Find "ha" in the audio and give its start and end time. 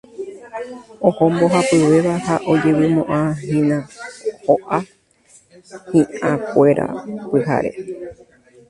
2.25-2.35